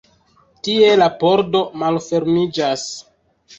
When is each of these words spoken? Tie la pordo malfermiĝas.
Tie 0.67 0.87
la 1.01 1.09
pordo 1.25 1.63
malfermiĝas. 1.83 2.89